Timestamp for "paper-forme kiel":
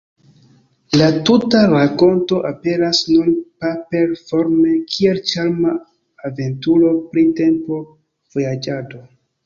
3.67-5.23